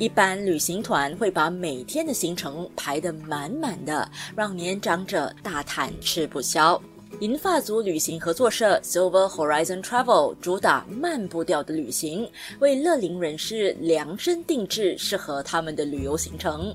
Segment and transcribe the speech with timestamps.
[0.00, 6.80] 一般旅行团会把每天的行程排得满满的，让年长者大谈吃不消。
[7.20, 12.26] 银发族旅行合作社 Silver Horizon Travel 主打慢步调的旅行，
[12.60, 16.74] 为乐龄人士量身定制适合他们的旅游行程。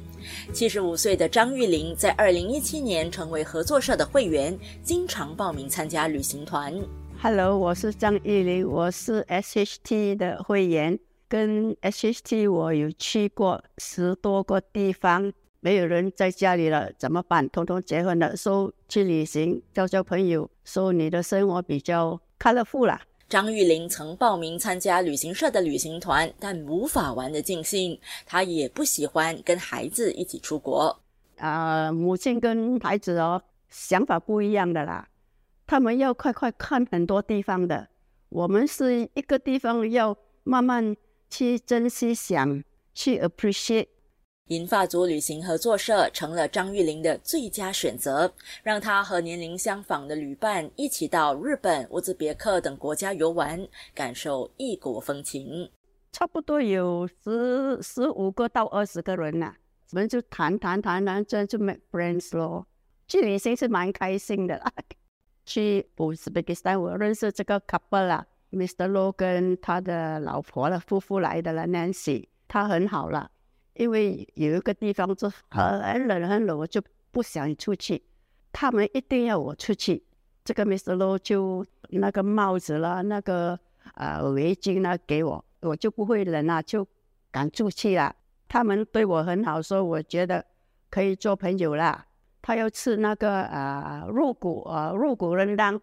[0.53, 6.71] 七十五岁的张玉玲在二零一七年成为合作社的会员，经常报名参加旅行团。
[7.19, 15.31] Hello，我是张玉玲，我是 SHT 的会员，跟 SHT 我有去过十多个地方。
[15.61, 17.49] 没有人在家里了，怎么办？
[17.49, 23.01] 通通结婚了，说去旅行，交交朋友，说你的生活比较 colorful 啦。
[23.27, 27.99] 张玉玲曾报名参加旅行社的旅行团，但无法玩得尽兴。
[28.27, 30.95] 她也不喜欢跟孩子一起出国。
[31.37, 35.07] 啊，母亲跟孩子哦，想法不一样的啦。
[35.65, 37.87] 他们要快快看很多地方的，
[38.29, 40.95] 我们是一个地方要慢慢
[41.29, 43.87] 去珍惜，想去 appreciate。
[44.49, 48.31] 银发族旅行合作社成了张玉玲的最佳选择，
[48.61, 55.71] 让她和年龄相仿的旅伴一起到日本、乌兹别克等国家游玩，感受异国风情。
[56.11, 59.55] 差不多有十十五个到二十个人呐，
[59.91, 62.67] 我们就谈谈谈谈，这就 make friends 咯。
[63.07, 64.71] 去旅行是蛮开心的啦。
[65.43, 68.89] 去乌兹别克斯坦，我认识这个 couple 啦，Mr.
[68.89, 73.31] Lo 跟他的老婆了，夫妇来的了，Nancy，他很好了。
[73.73, 76.81] 因为有一个地方就很冷很冷，我就
[77.11, 78.01] 不想出去。
[78.53, 80.03] 他们一定要我出去。
[80.45, 80.95] 这个 Mr.
[80.95, 83.59] Low 就那个帽子啦，那个
[83.95, 86.87] 啊围巾啦给我，我就不会冷啊，就
[87.31, 88.15] 敢出去了。
[88.47, 90.45] 他们对我很好，说我觉得
[90.89, 92.05] 可以做朋友啦。
[92.41, 95.81] 他要吃那个啊肉骨啊肉骨仁汤，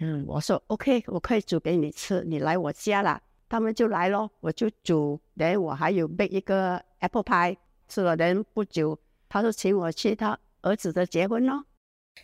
[0.00, 3.20] 嗯，我说 OK，我可以煮给你吃，你来我家啦。
[3.48, 7.56] 他们就来咯，我就煮，等我还有备一个 apple pie，
[7.88, 11.64] 吃了等不久，他就请我去他儿子的结婚咯。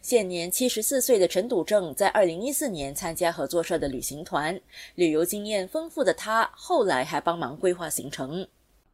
[0.01, 4.61] 现年七十四岁的陈笃正，在二零一四年参加合作社的旅行团，
[4.95, 8.47] 旅游经验丰富的他，后来还帮忙规划行程。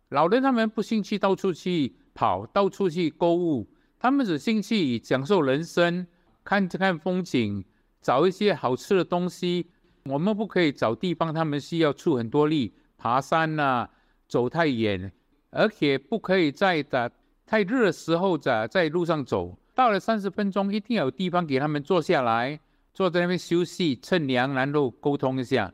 [0.09, 3.67] 老人他们不兴趣到处去跑，到处去购物，
[3.99, 6.07] 他们只兴趣享受人生，
[6.45, 7.65] 看看风景，
[8.03, 9.69] 找一些好吃的东西。
[10.05, 13.89] 我们不可以找地方，他们需要出很多力，爬山呐，
[14.29, 15.13] 走太远，
[15.51, 17.11] 而且不可以在的
[17.47, 19.57] 太热的时候在在路上走。
[19.75, 22.59] 到了三十分钟，一定要有地方给他们坐下来，
[22.93, 25.73] 坐在那边休息、乘凉，然后沟通一下。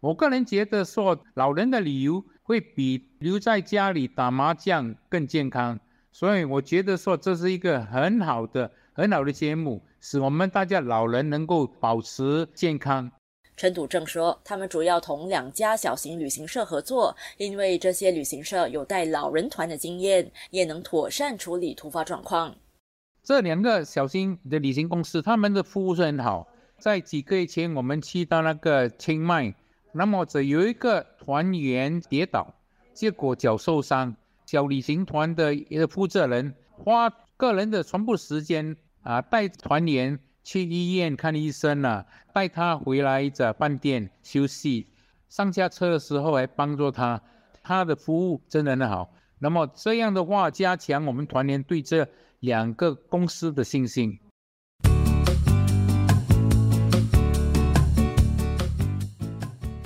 [0.00, 5.78] 我个人觉得说，老人的旅游会比留在家里打麻将更健康，
[6.12, 13.10] 所以我觉得说这是一个很好的、很好的节目，使我们大家老人能够保持健康。
[13.56, 22.54] 陈笃正说，他们主要同两家小型旅行社合作，因为这些旅行社有带老人团的经验，也能妥善处理突发状况。
[23.24, 26.46] 这两个小型的旅行公司，他们的服务是很好。
[26.78, 29.52] 在几个月前，我们去到那个清迈，
[29.90, 32.54] 那么只有一个团员跌倒，
[32.94, 34.14] 结果脚受伤。
[34.44, 40.18] 小旅行团的一个负责人花个人的全部时间啊，带团员。
[40.48, 44.86] 去医院看医生了，带他回来在饭店休息，
[45.28, 47.20] 上下车的时候还帮助他，
[47.64, 49.12] 他的服务真的很好。
[49.40, 52.06] 那么这样的话，加强我们团员对这
[52.38, 54.20] 两个公司的信心。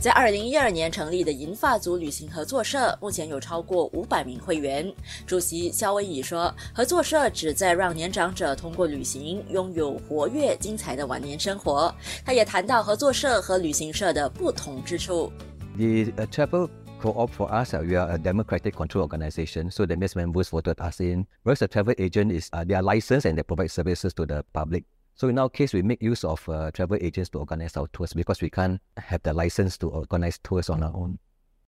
[0.00, 4.90] 在二零一二年成立的银发族旅行合作社，目前有超过五百名会员。
[5.26, 15.30] 主席肖威仪说：“合作社旨在让年长者通过旅行拥有活跃精彩的晚年生活。”他也谈到合作社和旅行社的不同之处。
[15.76, 16.70] The travel
[17.02, 21.26] co-op for us, we are a democratic control organization, so the members voted us in.
[21.42, 24.84] Whereas a travel agent is they are licensed and they provide services to the public.
[25.20, 28.14] So in our case, we make use of uh, travel agents to organize our tours
[28.14, 31.18] because we can't have the license to organize tours on our own.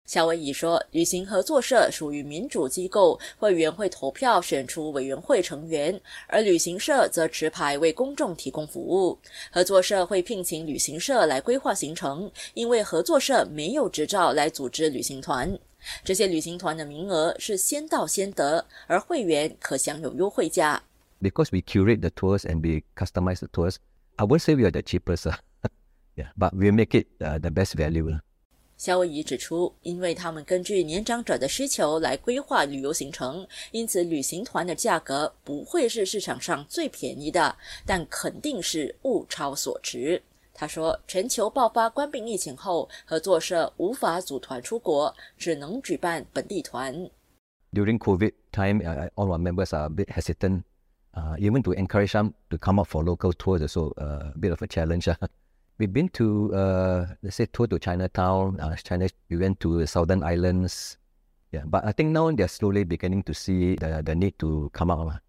[0.06, 9.19] 夏威夷说，旅行合作社属于民主机构，会员会投票选出委员会成员，而旅行社则持牌为公众提供服务。
[9.52, 15.58] 合作社会聘请旅行社来规划行程，因为合作社没有执照来组织旅行团。
[16.02, 20.82] 这些旅行团的名额是先到先得，而会员可享有优惠价。
[21.20, 23.76] Because we curate the tours and we customize the tours,
[24.16, 25.26] I won't say we are the cheapest,
[26.16, 28.20] yeah, but we make it the best value.
[28.76, 37.56] 夏威夷指出，因为他们根据年长者的需求来规划旅游行程，因此旅行团的价格不会是市场上最便宜的，
[37.87, 40.20] 但肯定是物超所值。
[40.52, 47.08] 他说，全球爆发冠病疫情后，合作社无法组团出国，只能举办本地团。
[47.72, 48.81] During COVID time,
[49.14, 50.62] all our members are a bit hesitant,
[51.38, 53.62] even to encourage them to come up for local tours.
[53.62, 55.08] Also, a bit of a challenge.
[55.78, 58.61] We've been to, uh, let's say, tour to Chinatown.
[58.61, 60.99] Uh, China, we went to the Southern Islands.
[61.50, 64.90] Yeah, but I think now they're slowly beginning to see the the need to come
[64.90, 65.20] out.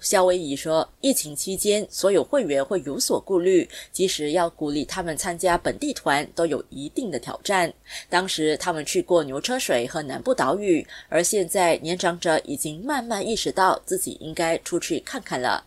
[0.00, 7.72] 夏威夷说，疫情期间，所有会员会有所顾虑，即使要鼓励他们参加本地团，都有一定的挑战。
[8.08, 15.64] 当时他们去过牛车水和南部岛屿，而现在年长者已经慢慢意识到自己应该出去看看了。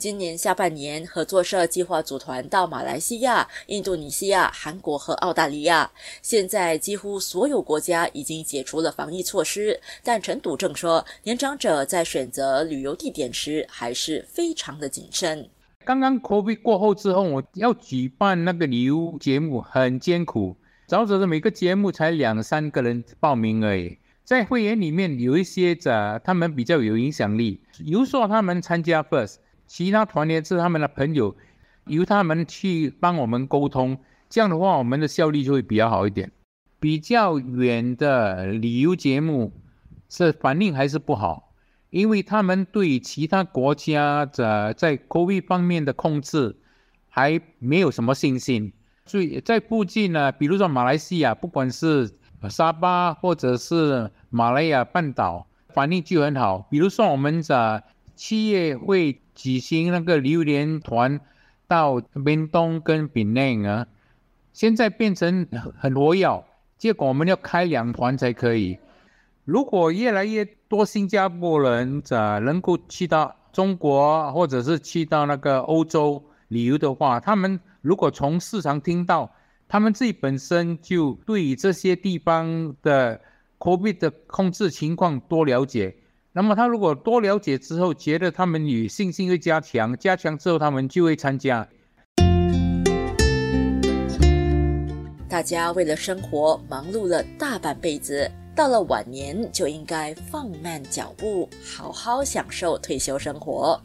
[0.00, 5.90] 今年下半年，合作社计划组团到马来西亚、印度尼西亚、韩国和澳大利亚。
[6.22, 15.46] 现在几乎所有国家已经解除了防疫措施，但陈笃正说，年长者在选择旅游地点时还是非常的谨慎。
[15.84, 20.56] 刚刚 COVID 过后之后，我要举办那个旅游节目很艰苦，
[20.86, 23.98] 找着的每个节目才两三个人报名而已。
[24.24, 29.34] 在会员里面有一些者，他们比较有影响力，有说他们参加 First。
[29.70, 31.36] 其他团员是他们的朋友，
[31.86, 33.96] 由他们去帮我们沟通，
[34.28, 36.32] 这样的话，我们的效率就会比较好一点。
[36.80, 39.52] 比较远的旅游节目
[40.08, 41.52] 是反应还是不好，
[41.90, 46.56] 因为他们对其他国家的在 COVID 方面的控制
[47.08, 48.72] 还没有什么信心。
[49.06, 52.10] 所以在附近呢，比如说马来西亚，不管是
[52.48, 56.66] 沙巴或者是马来亚半岛，反应就很好。
[56.68, 57.84] 比如说我们的
[58.20, 59.18] 企业会。
[59.32, 61.18] 举行那个榴莲团
[61.66, 63.86] 到边东跟槟内啊，
[64.52, 65.46] 现在变成
[65.78, 66.44] 很活跃，
[66.76, 68.78] 结果我们要开两团才可以。
[69.46, 79.32] 如果越来越多新加坡人在能够去到中国或者是去到那个欧洲旅游的话，他们如果从市场听到，
[79.66, 83.18] 他们自己本身就对于这些地方的
[83.58, 85.96] COVID 的控制情况多了解。
[86.32, 91.66] 那么他如果多了解之后，觉得他们女性性会加强，加强之后他们就会参加。
[95.28, 98.30] 大家为了生活忙碌了大半辈子。
[98.54, 103.80] 到了晚年就应该放慢脚步，好好享受退休生活。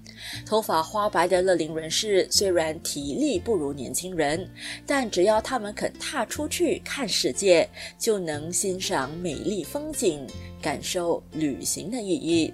[0.46, 4.50] 头发花白的乐龄人士虽然体力不如年轻人，
[4.86, 10.26] 但只要他们肯踏出去看世界，就能欣赏美丽风景，
[10.62, 12.54] 感受旅行的意义。